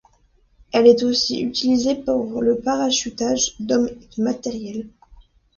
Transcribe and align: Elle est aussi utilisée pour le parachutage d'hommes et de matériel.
Elle 0.71 0.87
est 0.87 1.03
aussi 1.03 1.43
utilisée 1.43 1.93
pour 1.93 2.41
le 2.41 2.59
parachutage 2.59 3.53
d'hommes 3.59 3.87
et 3.89 3.99
de 4.17 4.23
matériel. 4.23 4.87